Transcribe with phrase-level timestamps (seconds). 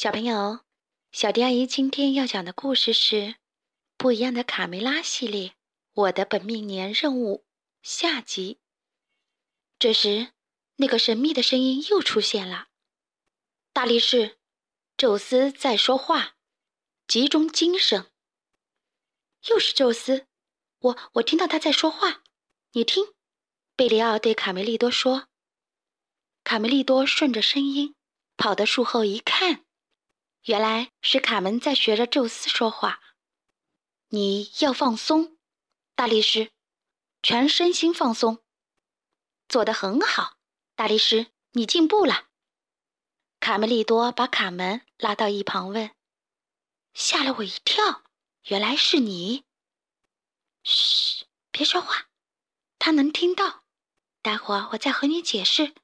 [0.00, 0.60] 小朋友，
[1.10, 3.16] 小迪阿姨今天要讲的故事是
[3.96, 5.48] 《不一样的卡梅拉》系列
[5.92, 7.44] 《我的本命年任务》
[7.82, 8.60] 下集。
[9.76, 10.28] 这时，
[10.76, 12.68] 那个神秘的声音又出现了
[13.74, 14.38] ：“大力士，
[14.96, 16.36] 宙斯在说话，
[17.08, 18.12] 集中精神。”
[19.50, 20.28] 又是宙斯，
[20.78, 22.22] 我我听到他在说话，
[22.74, 23.14] 你听，
[23.74, 25.26] 贝里奥对卡梅利多说。
[26.44, 27.96] 卡梅利多顺着声音，
[28.36, 29.64] 跑到树后一看。
[30.48, 33.00] 原来是卡门在学着宙斯说话。
[34.08, 35.36] 你要放松，
[35.94, 36.52] 大力士，
[37.22, 38.38] 全身心放松，
[39.50, 40.38] 做得很好，
[40.74, 42.28] 大力士，你进步了。
[43.40, 45.90] 卡梅利多把卡门拉到一旁问
[46.94, 48.02] ：“吓了我一跳，
[48.46, 49.44] 原来是你。
[50.64, 52.08] ”“嘘，别说话，
[52.78, 53.64] 他能听到。
[54.22, 55.74] ”“待会儿我再和你解释。”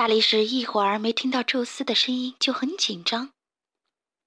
[0.00, 3.34] 大力士一会儿没听到宙斯的声音，就很紧张。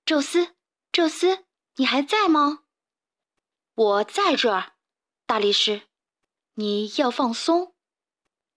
[0.05, 0.53] 宙斯，
[0.91, 1.45] 宙斯，
[1.77, 2.59] 你还在吗？
[3.73, 4.73] 我在这儿，
[5.25, 5.87] 大力士，
[6.53, 7.73] 你要放松。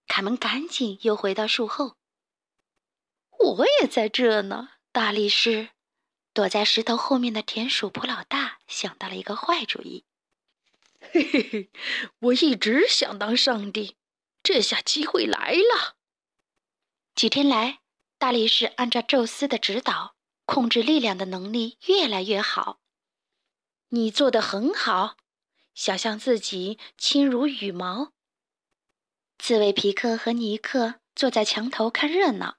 [0.06, 1.94] 卡门赶紧又回到树后。
[3.38, 5.70] 我也在这呢，大力士。
[6.34, 10.04] 躲在石头后面的田鼠普老大想到了一个坏主意。
[11.00, 11.70] 嘿嘿嘿，
[12.18, 13.96] 我一直想当上帝，
[14.42, 15.95] 这下机会来了。
[17.16, 17.78] 几天来，
[18.18, 20.14] 大力士按照宙斯的指导，
[20.44, 22.78] 控制力量的能力越来越好。
[23.88, 25.16] 你做的很好，
[25.74, 28.12] 想象自己轻如羽毛。
[29.38, 32.58] 刺猬皮克和尼克坐在墙头看热闹，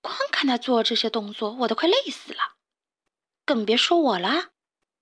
[0.00, 2.54] 光看他做这些动作，我都快累死了，
[3.44, 4.52] 更别说我了，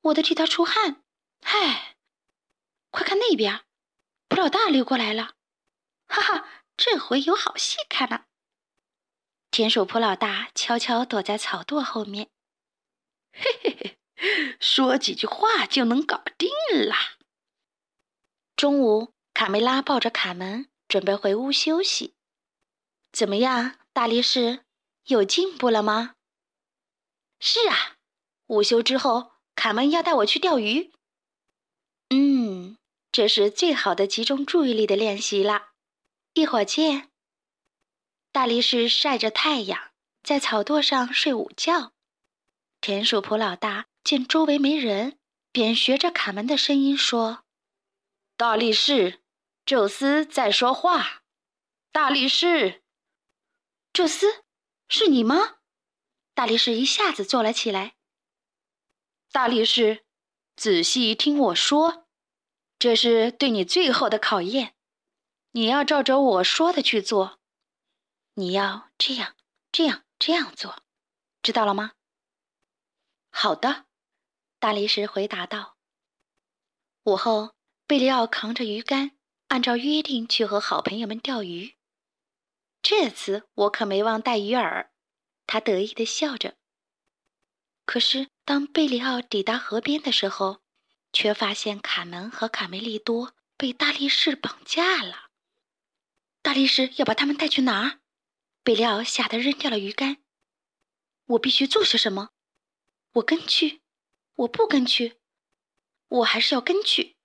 [0.01, 1.05] 我都替他出汗。
[1.45, 1.95] 嗨，
[2.91, 3.61] 快看那边，
[4.27, 5.35] 普老大溜过来了，
[6.09, 8.25] 哈哈，这回有好戏看了。
[9.51, 12.29] 田鼠普老大悄悄躲在草垛后面，
[13.33, 13.99] 嘿嘿嘿，
[14.61, 16.49] 说几句话就能搞定
[16.87, 16.95] 了。
[18.57, 22.15] 中午，卡梅拉抱着卡门准备回屋休息。
[23.11, 24.65] 怎么样，大力士
[25.07, 26.17] 有进步了吗？
[27.41, 27.97] 是啊，
[28.49, 30.93] 午休之后，卡门要带我去钓鱼。
[32.15, 32.77] 嗯，
[33.11, 35.71] 这是最好的集中注意力的练习了。
[36.35, 37.08] 一会儿见。
[38.39, 39.91] 大力士晒着太阳，
[40.23, 41.93] 在草垛上睡午觉。
[42.81, 45.19] 田鼠普老大见周围没人，
[45.51, 47.43] 便学着卡门的声音说
[48.39, 49.25] ：“大力士，
[49.67, 51.25] 宙斯在说话。
[51.91, 52.85] 大力士，
[53.93, 54.45] 宙斯，
[54.89, 55.57] 是你吗？”
[56.33, 57.97] 大力士一下子坐了起来。
[59.33, 60.05] 大力士，
[60.55, 62.07] 仔细听我说，
[62.79, 64.75] 这是对你最后的考验，
[65.55, 67.38] 你要照着我说的去做。
[68.39, 69.35] 你要这样、
[69.73, 70.85] 这样、这样做，
[71.43, 71.95] 知道了吗？
[73.33, 73.87] 好的，
[74.61, 75.77] 大力士回答道。
[77.03, 77.57] 午后，
[77.89, 79.19] 贝利奥扛着鱼竿，
[79.49, 81.75] 按照约定去和好朋友们钓鱼。
[82.81, 84.87] 这次我可没忘带鱼饵，
[85.49, 86.57] 他得意地笑着。
[87.87, 90.61] 可是，当贝里奥抵达河边的时候，
[91.13, 95.31] 却发现卡门和卡梅利多被大力士绑架了。
[96.41, 97.99] 大力士要把他们带去哪儿？
[98.69, 100.19] 贝利奥吓得扔掉了鱼竿。
[101.25, 102.29] 我必须做些什么？
[103.13, 103.81] 我跟去？
[104.35, 105.19] 我不跟去？
[106.09, 107.17] 我还是要跟去。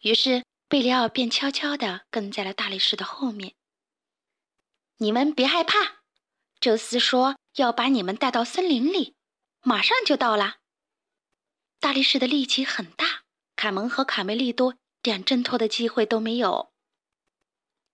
[0.00, 3.54] 于是贝利奥便悄悄地跟在了大力士的后面。
[4.96, 6.02] 你们别害怕，
[6.58, 9.14] 宙斯说要把你们带到森林里，
[9.62, 10.56] 马上就到了。
[11.78, 13.22] 大力士的力气很大，
[13.54, 16.72] 卡蒙和卡梅利多点挣脱的机会都没有。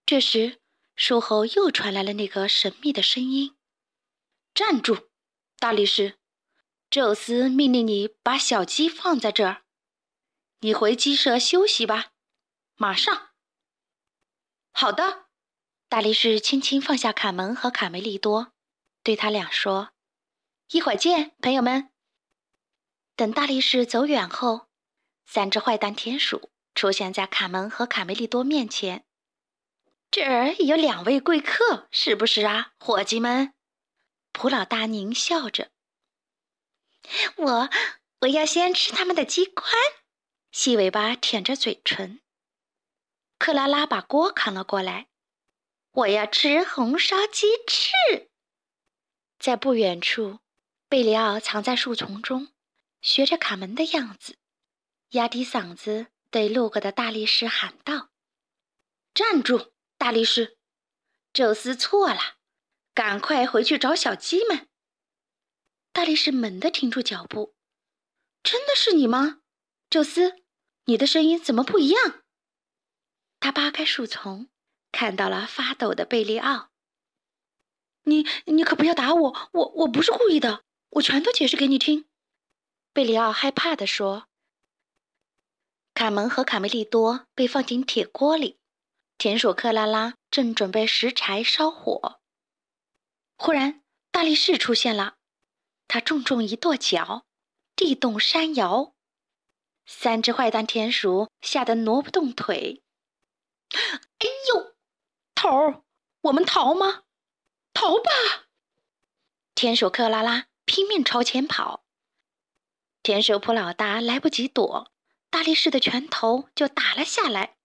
[0.06, 0.59] 这时，
[1.00, 3.56] 树后又传来了那个神秘的声音
[4.52, 5.08] ：“站住，
[5.58, 6.18] 大力士！
[6.90, 9.62] 宙斯命令你把小鸡放在这儿，
[10.58, 12.10] 你回鸡舍休息吧，
[12.76, 13.28] 马上。
[14.72, 15.28] ”“好的。”
[15.88, 18.52] 大力士轻轻放下卡门和卡梅利多，
[19.02, 19.92] 对他俩说
[20.72, 21.88] ：“一会儿见，朋友们。”
[23.16, 24.68] 等大力士走远后，
[25.24, 29.06] 三只坏蛋田鼠出现在卡门和卡梅利多面前。
[30.10, 33.54] 这儿有两位贵客，是不是啊，伙计们？
[34.32, 35.70] 普老大狞笑着。
[37.36, 37.70] 我
[38.22, 39.66] 我要先吃他们的鸡冠。
[40.50, 42.20] 细尾巴舔着嘴唇。
[43.38, 45.06] 克拉拉把锅扛了过来。
[45.92, 48.28] 我要吃红烧鸡翅。
[49.38, 50.40] 在不远处，
[50.88, 52.48] 贝里奥藏在树丛中，
[53.00, 54.38] 学着卡门的样子，
[55.10, 58.10] 压低嗓子对路过的大力士喊道
[59.14, 60.56] ：“站住！”大力士，
[61.34, 62.18] 宙斯错了，
[62.94, 64.66] 赶快回去找小鸡们。
[65.92, 67.54] 大力士猛地停住脚步，
[68.42, 69.42] 真的是你吗，
[69.90, 70.42] 宙斯？
[70.86, 72.22] 你的声音怎么不一样？
[73.40, 74.48] 他扒开树丛，
[74.90, 76.70] 看到了发抖的贝利奥。
[78.04, 82.06] 你你可不要打我，我我不是故意的，我全都解释给你听。
[82.94, 84.28] 贝利奥害怕地说。
[85.92, 88.59] 卡门和卡梅利多被放进铁锅里。
[89.22, 92.18] 田鼠克拉拉正准备拾柴烧火，
[93.36, 95.16] 忽然大力士出现了，
[95.88, 97.26] 他重重一跺脚，
[97.76, 98.94] 地动山摇，
[99.84, 102.82] 三只坏蛋田鼠吓得挪不动腿。
[103.72, 104.26] 哎
[104.56, 104.74] 呦，
[105.34, 105.84] 头儿，
[106.22, 107.02] 我们逃吗？
[107.74, 108.46] 逃吧！
[109.54, 111.84] 田鼠克拉拉拼命朝前跑，
[113.02, 114.90] 田鼠普老大来不及躲，
[115.28, 117.58] 大力士的拳头就打了下来。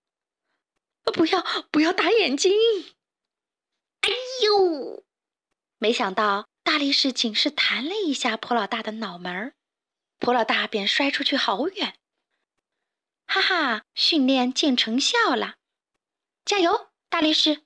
[1.11, 2.51] 不要不要打眼睛！
[4.01, 4.09] 哎
[4.43, 5.03] 呦！
[5.77, 9.53] 没想到大力士仅是弹了一下蒲老大的脑门儿，
[10.19, 11.97] 蒲老大便摔出去好远。
[13.27, 15.55] 哈哈，训练见成效了！
[16.43, 17.61] 加油，大力士！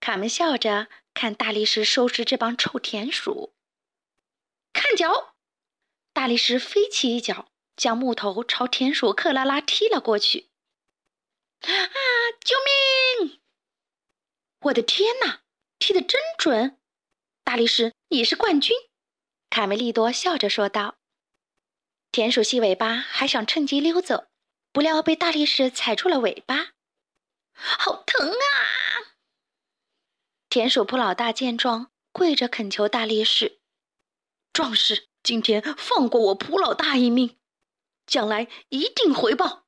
[0.00, 3.54] 卡门笑着看大力士收拾这帮臭田鼠。
[4.72, 5.34] 看脚！
[6.12, 10.47] 大力士飞起一脚，将木头朝田鼠克拉拉踢了过去。
[11.60, 11.70] 啊！
[12.44, 12.54] 救
[13.22, 13.40] 命！
[14.62, 15.40] 我的天哪，
[15.78, 16.78] 踢得真准！
[17.42, 18.76] 大力士，你是冠军。”
[19.50, 20.96] 卡梅利多笑着说道。
[22.12, 24.28] 田鼠细尾巴还想趁机溜走，
[24.72, 26.70] 不料被大力士踩住了尾巴，
[27.52, 29.14] 好疼啊！
[30.48, 33.60] 田鼠蒲老大见状，跪着恳求大力士
[34.54, 37.38] ：“壮士，今天放过我蒲老大一命，
[38.06, 39.64] 将来一定回报。”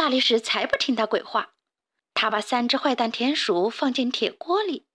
[0.00, 1.52] 大力士才不听他鬼话，
[2.14, 4.86] 他把三只坏蛋田鼠放进铁锅里，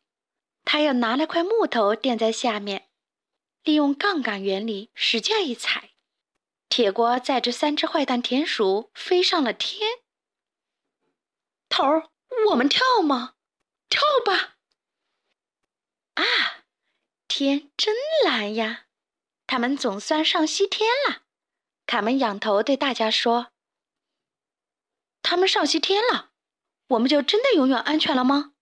[0.63, 2.89] 他又拿了块木头垫在下面，
[3.63, 5.91] 利用杠杆原理使劲一踩，
[6.69, 9.99] 铁锅载着三只坏蛋田鼠飞上了天。
[11.69, 12.09] 头儿，
[12.49, 13.35] 我们跳吗？
[13.89, 14.55] 跳吧！
[16.15, 16.25] 啊，
[17.27, 17.93] 天真
[18.25, 18.87] 蓝呀！
[19.45, 21.21] 他们总算上西天了。
[21.85, 23.51] 卡门仰头对大家说。
[25.27, 26.29] 他们上西天了，
[26.89, 28.53] 我们就真的永远安全了吗？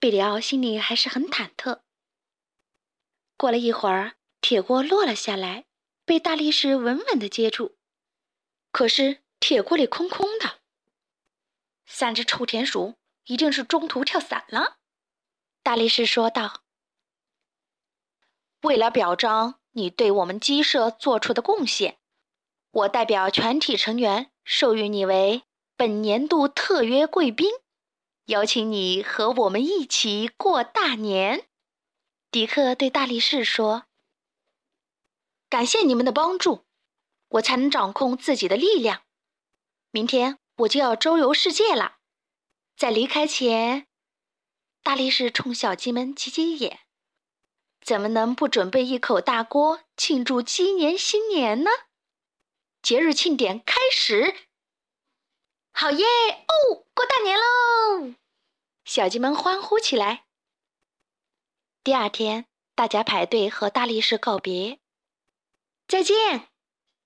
[0.00, 1.82] 贝里奥心里还是很忐忑。
[3.36, 5.66] 过了一会儿，铁锅落了下来，
[6.04, 7.76] 被大力士稳稳的接住。
[8.72, 10.58] 可是铁锅里空空的，
[11.86, 12.96] 三只臭田鼠
[13.26, 14.78] 一定是中途跳伞了。
[15.62, 16.64] 大力士说道
[18.62, 21.98] ：“为了表彰你对我们鸡舍做出的贡献，
[22.72, 25.42] 我代表全体成员授予你为。”
[25.80, 27.50] 本年度特约贵宾，
[28.26, 31.46] 邀请你和我们一起过大年。
[32.30, 33.84] 迪克对大力士说
[35.48, 36.66] ：“感谢你们的帮助，
[37.30, 39.04] 我才能掌控自己的力量。
[39.90, 41.96] 明天我就要周游世界了。
[42.76, 43.86] 在离开前，
[44.82, 46.80] 大力士冲小鸡们挤挤眼：
[47.80, 51.70] 怎么能不准备一口大锅庆祝鸡年新年呢？
[52.82, 54.34] 节日庆典开始。”
[55.80, 56.04] 好耶！
[56.04, 58.12] 哦，过大年喽！
[58.84, 60.26] 小鸡们欢呼起来。
[61.82, 62.44] 第二天，
[62.74, 64.78] 大家排队和大力士告别。
[65.88, 66.48] 再见，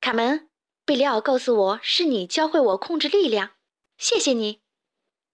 [0.01, 0.51] 卡门。
[0.85, 3.53] 贝利奥告诉我是你教会我控制力量，
[3.97, 4.61] 谢谢你。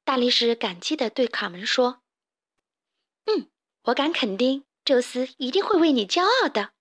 [0.05, 2.03] 大力士感激地对卡门说
[3.25, 3.51] ：“嗯，
[3.85, 6.75] 我敢肯定，宙斯一定会为你骄傲的。”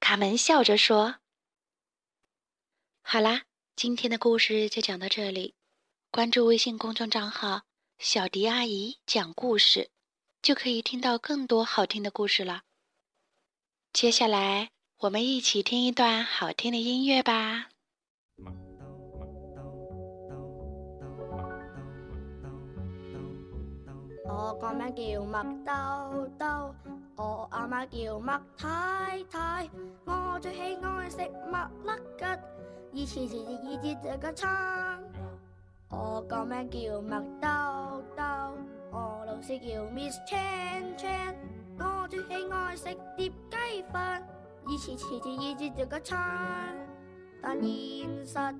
[0.00, 1.20] 卡门笑着说
[3.06, 3.44] ：“好啦，
[3.76, 5.54] 今天的故事就讲到这里。”
[6.14, 7.62] 关注微信公众账号
[7.98, 9.88] “小迪阿姨讲故事”，
[10.42, 12.60] 就可以听到更多好听的故事了。
[13.94, 17.68] 接下来，我们一起听一段好听的音乐吧。
[24.26, 26.74] 我个名叫麦兜兜，
[27.16, 29.66] 我阿妈叫麦太太，
[30.04, 31.16] 我最喜爱食
[31.50, 32.24] 麦粒吉，
[33.02, 34.81] 以前时时以前食个餐。
[35.92, 38.22] 我个名叫麦兜兜，
[38.90, 41.34] 我老师叫 Miss Chan Chan，
[41.78, 42.84] 我最喜爱食
[43.14, 44.26] 碟鸡饭，
[44.66, 46.16] 以前迟迟意字就个餐，
[47.42, 48.56] 但现实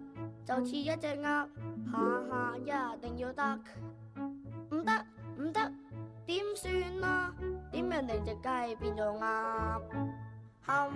[0.46, 1.48] 就似一只鸭，
[1.90, 1.98] 下
[2.30, 2.58] 下
[2.96, 3.58] 一定要得，
[4.70, 5.04] 唔得
[5.38, 5.72] 唔得
[6.26, 7.34] 点算啊？
[7.72, 9.80] 点令只鸡变做鸭？
[10.60, 10.90] 含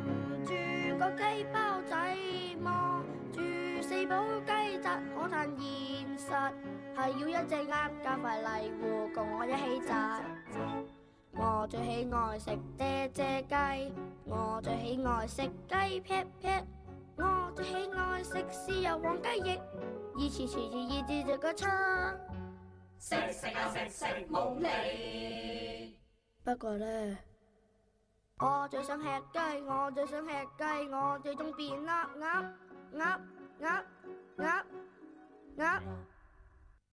[0.44, 0.52] 住
[0.98, 2.14] 个鸡包仔
[2.62, 3.02] 望
[3.32, 3.40] 住。
[3.88, 9.50] 四宝鸡杂，可叹现实系要一只鸭加埋泥糊共我一
[9.80, 10.20] 起炸。
[11.34, 15.42] 我最喜爱食爹爹鸡，我最喜爱食
[15.92, 16.64] 鸡撇撇，
[17.14, 19.60] 我最喜爱食豉油黄鸡翼，
[20.16, 22.18] 以前食住以前食个餐，
[22.98, 25.96] 食食啊食食冇理。
[26.42, 27.18] 不过咧，
[28.38, 32.52] 我最想吃鸡，我最想吃鸡，我最中变鸭鸭
[32.94, 33.20] 鸭。
[33.62, 33.84] 啊
[34.38, 34.62] 啊
[35.58, 35.82] 啊！